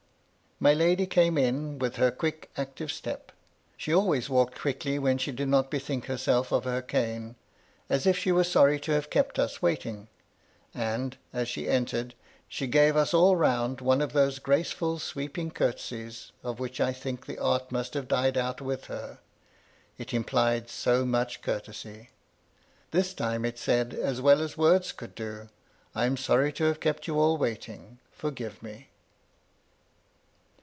46 0.63 0.63
MY 0.77 0.85
LADY 0.85 0.89
LUDLOW. 0.89 0.89
My 0.91 0.91
lady 0.91 1.07
came 1.07 1.37
in, 1.39 1.79
with 1.79 1.95
her 1.95 2.11
quick 2.11 2.51
active 2.55 2.91
step— 2.91 3.31
she 3.77 3.91
always 3.91 4.29
walked 4.29 4.59
quickly 4.59 4.99
when 4.99 5.17
she 5.17 5.31
did 5.31 5.47
not 5.47 5.71
bethink 5.71 6.05
her 6.05 6.19
self 6.19 6.51
of 6.51 6.65
her 6.65 6.83
cane,— 6.83 7.35
as 7.89 8.05
if 8.05 8.15
she 8.15 8.31
were 8.31 8.43
sorry 8.43 8.79
to 8.81 8.91
have 8.91 9.09
kept 9.09 9.39
us 9.39 9.63
waiting,— 9.63 10.07
and, 10.75 11.17
as 11.33 11.49
she 11.49 11.67
entered, 11.67 12.13
she 12.47 12.67
gave 12.67 12.95
us 12.95 13.11
all 13.11 13.35
round 13.35 13.81
one 13.81 14.01
of 14.01 14.13
those 14.13 14.37
gracefiil 14.37 14.99
sweeping 14.99 15.49
curtsies, 15.49 16.31
of 16.43 16.59
which 16.59 16.79
I 16.79 16.93
think 16.93 17.25
the 17.25 17.39
art 17.39 17.71
must 17.71 17.95
have 17.95 18.07
died 18.07 18.37
out 18.37 18.61
with 18.61 18.85
her,— 18.85 19.17
it 19.97 20.13
implied 20.13 20.69
so 20.69 21.03
much 21.07 21.41
courtesy;— 21.41 22.11
this 22.91 23.15
time 23.15 23.45
it 23.45 23.57
said, 23.57 23.95
as 23.95 24.21
well 24.21 24.43
as 24.43 24.59
words 24.59 24.91
could 24.91 25.15
do," 25.15 25.49
I 25.95 26.05
am 26.05 26.17
sorry 26.17 26.53
to 26.53 26.65
have 26.65 26.79
kept 26.79 27.07
you 27.07 27.19
all 27.19 27.35
waiting,— 27.37 27.97
forgive 28.11 28.61
me." 28.61 28.89